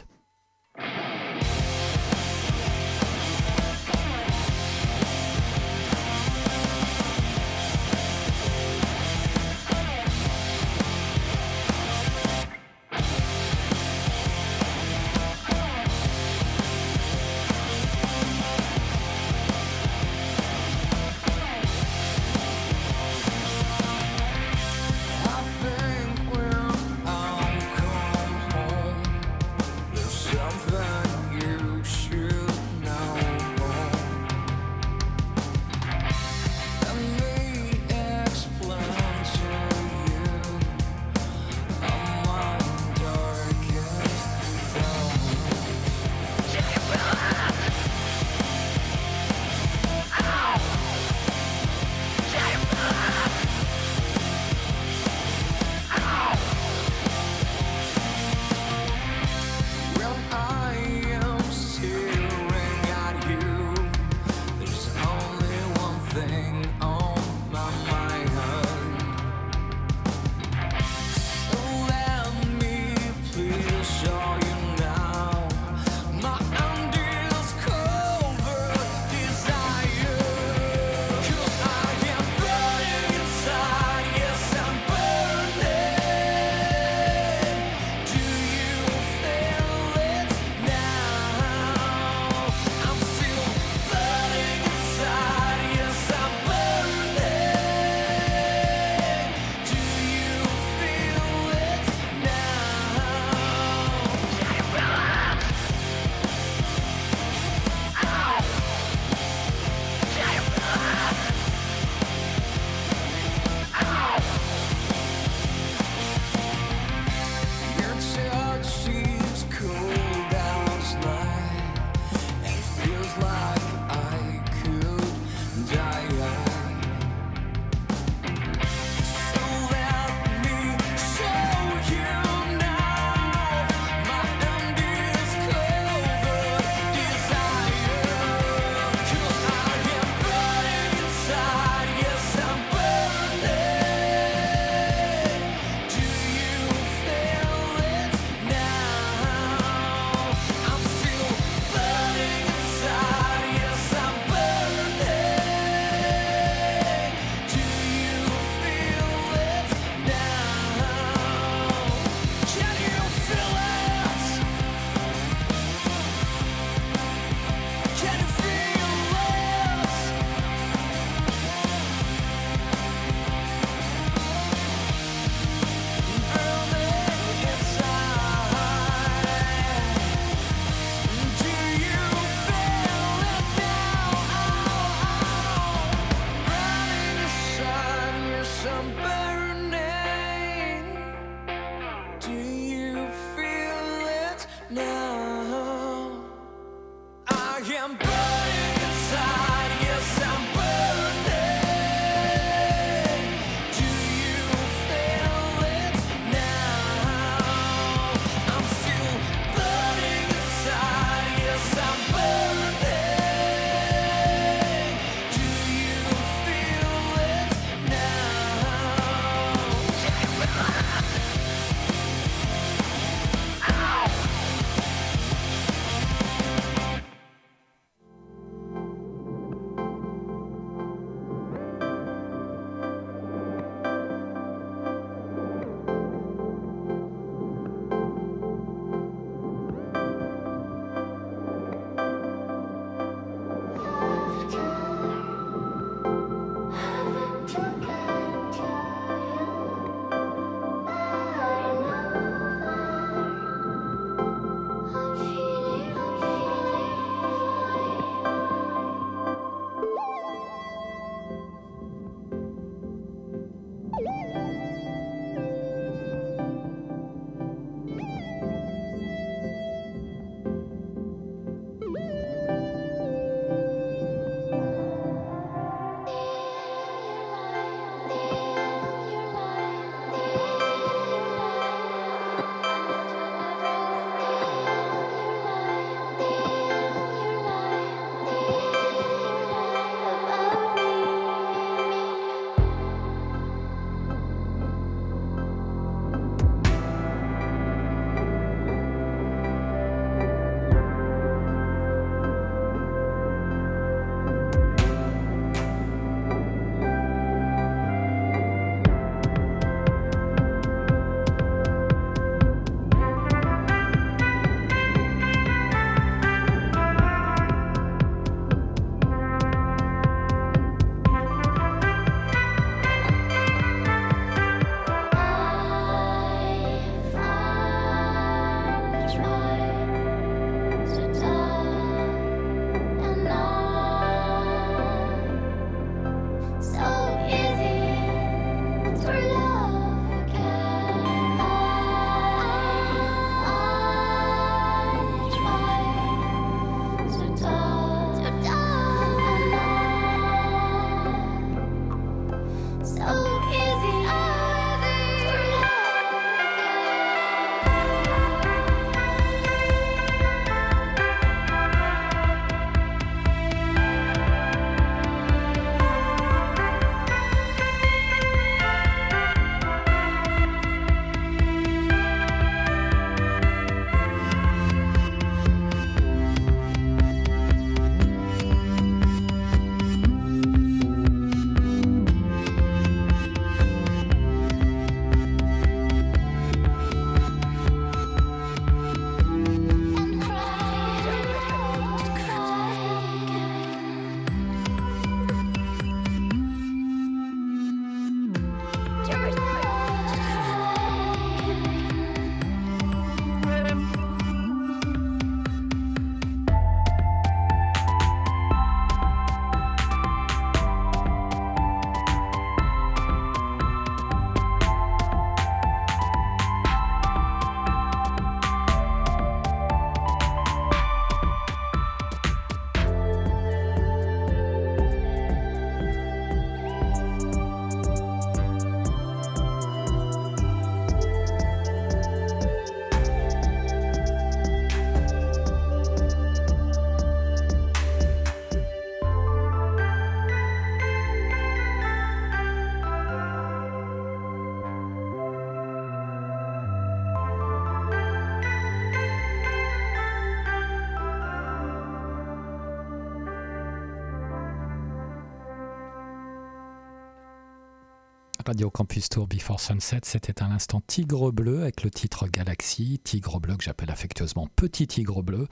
Radio 458.47 458.71
Campus 458.71 459.09
Tour 459.09 459.27
Before 459.27 459.59
Sunset, 459.59 460.03
c'était 460.05 460.41
un 460.41 460.53
instant 460.53 460.81
Tigre 460.87 461.33
Bleu 461.33 461.63
avec 461.63 461.83
le 461.83 461.91
titre 461.91 462.29
Galaxy, 462.29 463.01
Tigre 463.03 463.41
Bleu 463.41 463.57
que 463.57 463.65
j'appelle 463.65 463.91
affectueusement 463.91 464.47
Petit 464.55 464.87
Tigre 464.87 465.21
Bleu. 465.21 465.49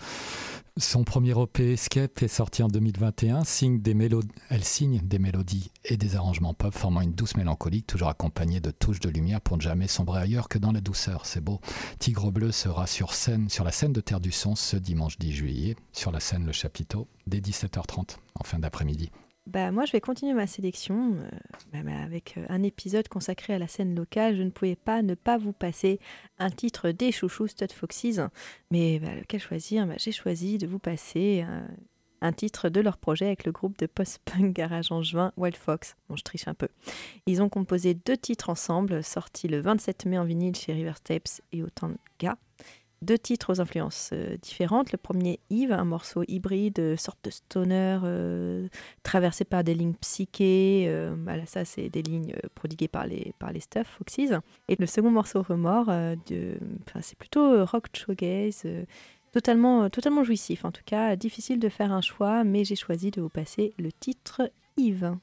Son 0.76 1.02
premier 1.02 1.34
EP 1.40 1.72
Escape 1.72 2.22
est 2.22 2.28
sorti 2.28 2.62
en 2.62 2.68
2021, 2.68 3.42
signe 3.42 3.80
des 3.80 3.96
elle 4.48 4.62
signe 4.62 5.00
des 5.02 5.18
mélodies 5.18 5.72
et 5.84 5.96
des 5.96 6.14
arrangements 6.14 6.54
pop 6.54 6.72
formant 6.72 7.00
une 7.00 7.14
douce 7.14 7.36
mélancolique, 7.36 7.88
toujours 7.88 8.10
accompagnée 8.10 8.60
de 8.60 8.70
touches 8.70 9.00
de 9.00 9.10
lumière 9.10 9.40
pour 9.40 9.56
ne 9.56 9.62
jamais 9.62 9.88
sombrer 9.88 10.20
ailleurs 10.20 10.48
que 10.48 10.58
dans 10.58 10.70
la 10.70 10.80
douceur. 10.80 11.26
C'est 11.26 11.42
beau. 11.42 11.60
Tigre 11.98 12.30
Bleu 12.30 12.52
sera 12.52 12.86
sur 12.86 13.12
scène, 13.12 13.50
sur 13.50 13.64
la 13.64 13.72
scène 13.72 13.92
de 13.92 14.00
Terre 14.00 14.20
du 14.20 14.30
Son 14.30 14.54
ce 14.54 14.76
dimanche 14.76 15.18
10 15.18 15.32
juillet, 15.32 15.76
sur 15.92 16.12
la 16.12 16.20
scène 16.20 16.46
Le 16.46 16.52
Chapiteau, 16.52 17.08
dès 17.26 17.40
17h30 17.40 18.18
en 18.36 18.44
fin 18.44 18.60
d'après-midi. 18.60 19.10
Bah, 19.46 19.70
moi, 19.70 19.84
je 19.84 19.92
vais 19.92 20.00
continuer 20.00 20.32
ma 20.32 20.46
sélection 20.46 21.16
euh, 21.16 21.28
bah, 21.72 21.80
bah, 21.84 22.02
avec 22.02 22.38
euh, 22.38 22.46
un 22.48 22.62
épisode 22.62 23.08
consacré 23.08 23.52
à 23.52 23.58
la 23.58 23.68
scène 23.68 23.94
locale. 23.94 24.36
Je 24.36 24.42
ne 24.42 24.50
pouvais 24.50 24.76
pas 24.76 25.02
ne 25.02 25.14
pas 25.14 25.36
vous 25.36 25.52
passer 25.52 26.00
un 26.38 26.50
titre 26.50 26.90
des 26.90 27.12
chouchous 27.12 27.48
Stud 27.48 27.72
Foxes. 27.72 28.20
Mais 28.70 28.98
bah, 29.00 29.14
lequel 29.14 29.40
choisir? 29.40 29.86
J'ai 29.98 30.12
choisi 30.12 30.56
de 30.56 30.66
vous 30.66 30.78
passer 30.78 31.44
euh, 31.46 31.60
un 32.22 32.32
titre 32.32 32.70
de 32.70 32.80
leur 32.80 32.96
projet 32.96 33.26
avec 33.26 33.44
le 33.44 33.52
groupe 33.52 33.76
de 33.78 33.84
post-punk 33.84 34.54
garage 34.54 34.90
en 34.90 35.02
juin, 35.02 35.32
Wild 35.36 35.56
Fox. 35.56 35.94
Bon, 36.08 36.16
je 36.16 36.24
triche 36.24 36.48
un 36.48 36.54
peu. 36.54 36.68
Ils 37.26 37.42
ont 37.42 37.50
composé 37.50 37.92
deux 37.92 38.16
titres 38.16 38.48
ensemble, 38.48 39.04
sortis 39.04 39.48
le 39.48 39.60
27 39.60 40.06
mai 40.06 40.18
en 40.18 40.24
vinyle 40.24 40.56
chez 40.56 40.72
River 40.72 40.94
Tapes 41.04 41.42
et 41.52 41.62
Autant 41.62 41.90
de 41.90 41.98
gars 42.18 42.38
deux 43.04 43.18
titres 43.18 43.52
aux 43.52 43.60
influences 43.60 44.10
euh, 44.12 44.36
différentes. 44.42 44.90
Le 44.92 44.98
premier, 44.98 45.38
Yves, 45.50 45.72
un 45.72 45.84
morceau 45.84 46.24
hybride, 46.26 46.78
euh, 46.80 46.96
sorte 46.96 47.18
de 47.24 47.30
stoner, 47.30 48.00
euh, 48.02 48.68
traversé 49.02 49.44
par 49.44 49.62
des 49.62 49.74
lignes 49.74 49.94
psychées. 49.94 50.90
voilà, 51.24 51.46
ça, 51.46 51.64
c'est 51.64 51.88
des 51.88 52.02
lignes 52.02 52.34
prodiguées 52.54 52.88
par 52.88 53.06
les, 53.06 53.32
par 53.38 53.50
Stuff 53.58 53.86
Foxes. 53.86 54.32
Et 54.68 54.76
le 54.78 54.86
second 54.86 55.10
morceau, 55.10 55.42
Remords, 55.42 55.92
c'est 57.00 57.18
plutôt 57.18 57.64
rock 57.64 57.86
shoegaze. 57.94 58.66
Totalement, 59.32 59.90
totalement 59.90 60.22
jouissif, 60.22 60.64
en 60.64 60.70
tout 60.70 60.82
cas 60.84 61.16
difficile 61.16 61.58
de 61.58 61.68
faire 61.68 61.92
un 61.92 62.00
choix, 62.00 62.44
mais 62.44 62.64
j'ai 62.64 62.76
choisi 62.76 63.10
de 63.10 63.20
vous 63.20 63.28
passer 63.28 63.74
le 63.78 63.90
titre 63.92 64.50
Yves. 64.76 65.16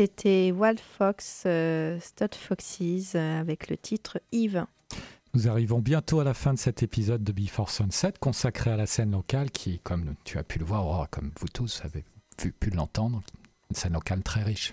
C'était 0.00 0.50
Wild 0.50 0.80
Fox, 0.80 1.42
euh, 1.44 2.00
Stud 2.00 2.34
Foxes, 2.34 3.12
euh, 3.16 3.38
avec 3.38 3.68
le 3.68 3.76
titre 3.76 4.18
Yves. 4.32 4.64
Nous 5.34 5.46
arrivons 5.46 5.80
bientôt 5.80 6.20
à 6.20 6.24
la 6.24 6.32
fin 6.32 6.54
de 6.54 6.58
cet 6.58 6.82
épisode 6.82 7.22
de 7.22 7.32
Before 7.32 7.68
Sunset 7.68 8.14
consacré 8.18 8.70
à 8.70 8.78
la 8.78 8.86
scène 8.86 9.10
locale 9.10 9.50
qui, 9.50 9.78
comme 9.80 10.14
tu 10.24 10.38
as 10.38 10.42
pu 10.42 10.58
le 10.58 10.64
voir, 10.64 11.10
comme 11.10 11.32
vous 11.38 11.48
tous 11.48 11.82
avez 11.84 12.02
pu 12.38 12.70
l'entendre, 12.70 13.20
une 13.68 13.76
scène 13.76 13.92
locale 13.92 14.22
très 14.22 14.42
riche. 14.42 14.72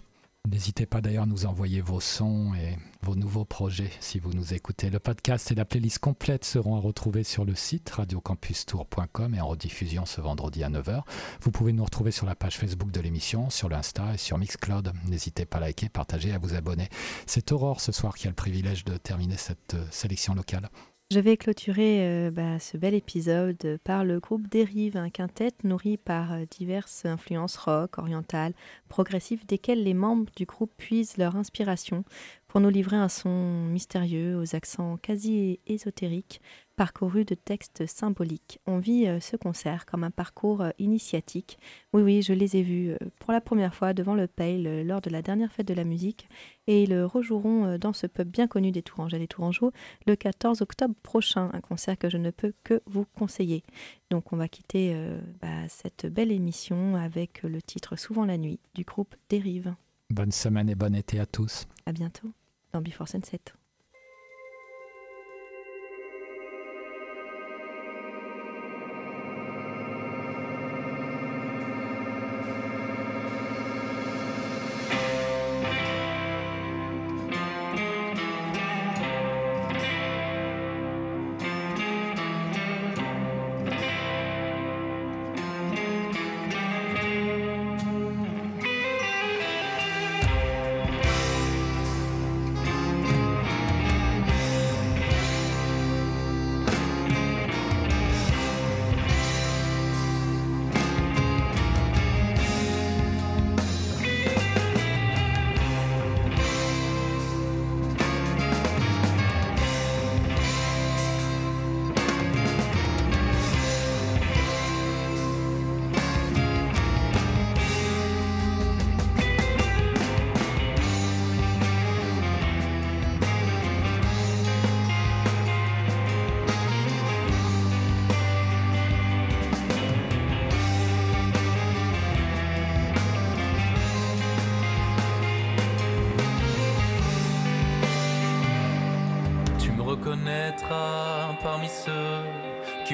N'hésitez 0.49 0.85
pas 0.85 1.01
d'ailleurs 1.01 1.23
à 1.23 1.27
nous 1.27 1.45
envoyer 1.45 1.81
vos 1.81 1.99
sons 1.99 2.53
et 2.55 2.77
vos 3.01 3.15
nouveaux 3.15 3.43
projets 3.43 3.91
si 3.99 4.17
vous 4.19 4.31
nous 4.33 4.53
écoutez. 4.53 4.89
Le 4.89 4.99
podcast 4.99 5.51
et 5.51 5.55
la 5.55 5.65
playlist 5.65 5.99
complète 5.99 6.45
seront 6.45 6.75
à 6.75 6.79
retrouver 6.79 7.23
sur 7.23 7.43
le 7.43 7.53
site 7.53 7.89
radiocampustour.com 7.89 9.35
et 9.35 9.41
en 9.41 9.47
rediffusion 9.47 10.05
ce 10.05 10.21
vendredi 10.21 10.63
à 10.63 10.69
9h. 10.69 11.01
Vous 11.41 11.51
pouvez 11.51 11.73
nous 11.73 11.83
retrouver 11.83 12.11
sur 12.11 12.25
la 12.25 12.35
page 12.35 12.57
Facebook 12.57 12.91
de 12.91 13.01
l'émission, 13.01 13.49
sur 13.49 13.67
l'Insta 13.67 14.13
et 14.13 14.17
sur 14.17 14.37
Mixcloud. 14.37 14.93
N'hésitez 15.07 15.45
pas 15.45 15.57
à 15.57 15.61
liker, 15.61 15.89
partager 15.89 16.29
et 16.29 16.33
à 16.33 16.39
vous 16.39 16.55
abonner. 16.55 16.87
C'est 17.25 17.51
Aurore 17.51 17.81
ce 17.81 17.91
soir 17.91 18.15
qui 18.15 18.27
a 18.27 18.29
le 18.29 18.35
privilège 18.35 18.85
de 18.85 18.95
terminer 18.95 19.37
cette 19.37 19.73
euh, 19.73 19.85
sélection 19.91 20.33
locale. 20.33 20.69
Je 21.09 21.21
vais 21.21 21.37
clôturer 21.37 22.05
euh, 22.05 22.31
bah, 22.31 22.59
ce 22.59 22.75
bel 22.75 22.93
épisode 22.93 23.79
par 23.85 24.03
le 24.03 24.19
groupe 24.19 24.49
Dérive, 24.49 24.97
un 24.97 25.09
quintet 25.09 25.53
nourri 25.63 25.95
par 25.95 26.33
euh, 26.33 26.43
diverses 26.51 27.05
influences 27.05 27.55
rock, 27.55 27.97
orientales, 27.97 28.53
progressives, 28.89 29.45
desquelles 29.45 29.85
les 29.85 29.93
membres 29.93 30.29
du 30.35 30.43
groupe 30.43 30.73
puisent 30.75 31.15
leur 31.15 31.37
inspiration 31.37 32.03
pour 32.49 32.59
nous 32.59 32.67
livrer 32.67 32.97
un 32.97 33.07
son 33.07 33.63
mystérieux 33.67 34.37
aux 34.37 34.53
accents 34.53 34.97
quasi 34.97 35.61
ésotériques, 35.65 36.41
parcouru 36.77 37.25
de 37.25 37.35
textes 37.35 37.87
symboliques. 37.87 38.59
On 38.67 38.77
vit 38.77 39.07
euh, 39.07 39.19
ce 39.19 39.35
concert 39.35 39.85
comme 39.85 40.03
un 40.03 40.11
parcours 40.11 40.61
euh, 40.61 40.69
initiatique. 40.77 41.57
Oui, 41.91 42.03
oui, 42.03 42.21
je 42.21 42.33
les 42.33 42.55
ai 42.55 42.61
vus 42.61 42.91
euh, 42.91 42.97
pour 43.19 43.33
la 43.33 43.41
première 43.41 43.73
fois 43.73 43.93
devant 43.93 44.13
le 44.13 44.27
Pale 44.27 44.83
lors 44.83 45.01
de 45.01 45.09
la 45.09 45.23
dernière 45.23 45.51
fête 45.51 45.67
de 45.67 45.73
la 45.73 45.83
musique 45.83 46.29
et 46.67 46.83
ils 46.83 47.01
rejoueront 47.01 47.77
dans 47.77 47.93
ce 47.93 48.05
pub 48.05 48.29
bien 48.29 48.47
connu 48.47 48.71
des 48.71 48.83
Tourangeaux 48.83 49.17
des 49.17 49.27
Tourangeaux 49.27 49.71
le 50.05 50.15
14 50.15 50.61
octobre 50.61 50.93
prochain, 51.01 51.49
un 51.53 51.61
concert 51.61 51.97
que 51.97 52.09
je 52.09 52.17
ne 52.17 52.29
peux 52.29 52.53
que 52.63 52.81
vous 52.85 53.05
conseiller. 53.15 53.63
Donc 54.11 54.31
on 54.31 54.37
va 54.37 54.47
quitter 54.47 54.95
bah, 55.41 55.67
cette 55.69 56.05
belle 56.05 56.31
émission 56.31 56.95
avec 56.95 57.41
le 57.43 57.61
titre 57.61 57.95
Souvent 57.95 58.25
la 58.25 58.37
nuit 58.37 58.59
du 58.75 58.83
groupe 58.83 59.15
Dérive. 59.29 59.73
Bonne 60.09 60.31
semaine 60.31 60.69
et 60.69 60.75
bon 60.75 60.93
été 60.93 61.19
à 61.19 61.25
tous. 61.25 61.65
À 61.85 61.91
bientôt 61.91 62.29
dans 62.73 62.81
Before 62.81 63.07
Sunset. 63.07 63.39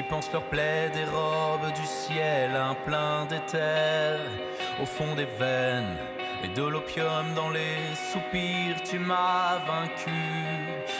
Qui 0.04 0.10
pensent 0.10 0.32
leur 0.32 0.42
plaie 0.44 0.90
des 0.92 1.04
robes 1.04 1.72
du 1.74 1.84
ciel, 1.84 2.50
un 2.54 2.74
plein 2.86 3.26
d'éther 3.26 4.18
au 4.82 4.86
fond 4.86 5.14
des 5.14 5.26
veines 5.38 5.96
et 6.42 6.48
de 6.48 6.62
l'opium 6.62 7.34
dans 7.34 7.50
les 7.50 7.76
soupirs. 8.12 8.82
Tu 8.84 8.98
m'as 8.98 9.58
vaincu 9.66 10.10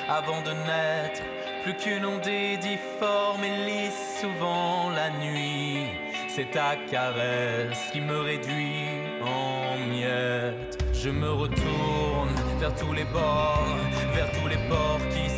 avant 0.08 0.40
de 0.42 0.50
naître, 0.50 1.22
plus 1.62 1.74
qu'une 1.74 2.06
ondée 2.06 2.56
difforme 2.58 3.44
et 3.44 3.56
lisse 3.66 4.20
souvent 4.20 4.90
la 4.90 5.10
nuit. 5.10 5.86
C'est 6.28 6.50
ta 6.50 6.76
caresse 6.90 7.90
qui 7.92 8.00
me 8.00 8.20
réduit 8.20 8.88
en 9.22 9.76
miettes. 9.88 10.78
Je 10.92 11.10
me 11.10 11.30
retourne 11.30 12.34
vers 12.58 12.74
tous 12.74 12.92
les 12.92 13.04
bords, 13.04 13.76
vers 14.14 14.30
tous 14.32 14.48
les 14.48 14.68
ports 14.68 15.00
qui 15.10 15.33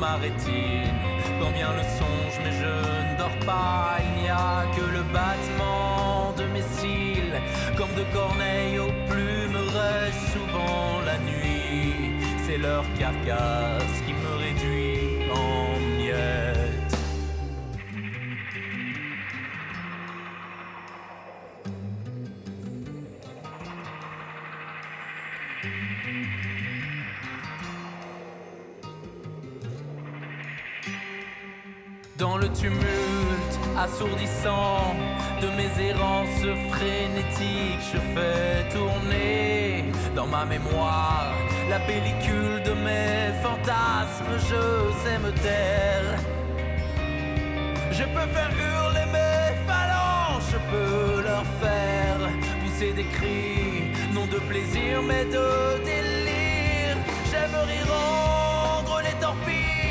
ma 0.00 0.16
rétine. 0.16 0.98
Quand 1.38 1.52
le 1.52 1.84
songe, 1.98 2.36
mais 2.42 2.52
je 2.62 2.72
ne 3.12 3.18
dors 3.18 3.38
pas. 3.46 3.98
Il 4.02 4.22
n'y 4.22 4.28
a 4.28 4.64
que 4.76 4.84
le 4.96 5.02
battement 5.12 6.32
de 6.38 6.44
mes 6.54 6.66
cils, 6.78 7.36
comme 7.76 7.92
de 7.94 8.04
corneilles 8.12 8.78
aux 8.78 8.94
plumes, 9.08 9.62
reste 9.78 10.24
souvent 10.34 11.00
la 11.04 11.18
nuit. 11.30 12.12
C'est 12.44 12.58
leur 12.58 12.84
carcasse 12.98 13.99
Dans 32.20 32.36
le 32.36 32.52
tumulte 32.52 32.84
assourdissant 33.78 34.94
de 35.40 35.46
mes 35.56 35.88
errances 35.88 36.44
frénétiques, 36.70 37.80
je 37.94 37.98
fais 38.12 38.68
tourner 38.68 39.86
dans 40.14 40.26
ma 40.26 40.44
mémoire 40.44 41.32
la 41.70 41.80
pellicule 41.80 42.62
de 42.62 42.72
mes 42.72 43.32
fantasmes. 43.42 44.36
Je 44.36 44.92
sais 45.02 45.18
me 45.18 45.32
taire. 45.32 46.18
Je 47.90 48.04
peux 48.04 48.28
faire 48.34 48.50
hurler 48.50 49.06
mes 49.16 49.56
phalanges, 49.66 50.44
je 50.52 50.58
peux 50.70 51.22
leur 51.22 51.44
faire 51.62 52.20
pousser 52.62 52.92
des 52.92 53.04
cris, 53.04 53.92
non 54.12 54.26
de 54.26 54.40
plaisir 54.40 55.02
mais 55.02 55.24
de 55.24 55.82
délire. 55.86 56.98
J'aimerais 57.30 57.82
rendre 57.88 59.00
les 59.06 59.18
torpilles 59.18 59.89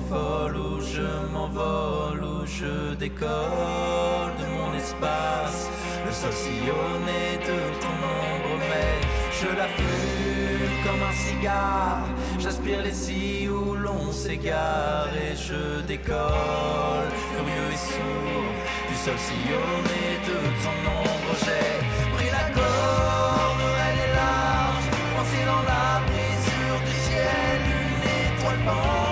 folle 0.00 0.56
où 0.56 0.80
je 0.80 1.32
m'envole, 1.32 2.22
où 2.24 2.46
je 2.46 2.94
décolle 2.94 4.32
de 4.40 4.46
mon 4.56 4.72
espace. 4.76 5.68
Le 6.06 6.12
sol 6.12 6.32
sillonné 6.32 7.38
de 7.48 7.58
ton 7.82 7.96
ombre, 8.22 8.54
mais 8.70 8.94
je 9.40 9.48
la 9.56 9.68
fume 9.68 10.76
comme 10.84 11.02
un 11.02 11.12
cigare. 11.12 12.06
J'aspire 12.38 12.82
les 12.82 12.92
scies 12.92 13.48
où 13.48 13.74
l'on 13.74 14.12
s'égare 14.12 15.08
et 15.14 15.36
je 15.36 15.80
décolle, 15.82 17.10
furieux 17.30 17.70
et 17.72 17.76
sourd. 17.76 18.52
Du 18.88 18.94
sol 18.96 19.18
sillonné 19.18 20.04
de 20.28 20.38
ton 20.62 20.76
ombre, 21.02 21.34
j'ai 21.44 21.70
pris 22.14 22.30
la 22.30 22.44
corde, 22.58 23.64
elle 23.86 24.00
est 24.06 24.14
large, 24.14 24.86
coincée 25.14 25.44
dans 25.46 25.64
la 25.72 26.00
brisure 26.06 26.80
du 26.86 26.94
ciel, 27.06 27.60
une 27.82 28.38
étoile 28.38 28.62
blanche. 28.64 29.03